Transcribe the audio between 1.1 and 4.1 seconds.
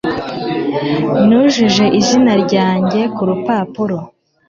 Nujuje izina ryanjye kurupapuro